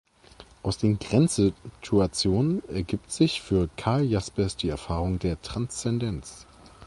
[0.63, 6.47] Aus den Grenzsituationen ergibt sich für Karl Jaspers die Erfahrung der Transzendenz.